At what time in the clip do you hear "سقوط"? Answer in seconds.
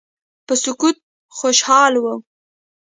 0.63-0.97